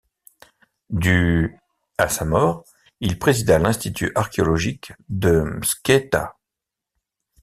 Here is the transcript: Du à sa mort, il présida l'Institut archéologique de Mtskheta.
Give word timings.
Du 0.89 1.59
à 1.99 2.09
sa 2.09 2.25
mort, 2.25 2.65
il 3.01 3.19
présida 3.19 3.59
l'Institut 3.59 4.11
archéologique 4.15 4.93
de 5.09 5.41
Mtskheta. 5.43 6.37